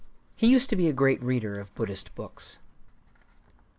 He 0.35 0.47
used 0.47 0.67
to 0.71 0.75
be 0.75 0.87
a 0.87 0.93
great 0.93 1.21
reader 1.21 1.59
of 1.59 1.75
Buddhist 1.75 2.15
books. 2.15 2.57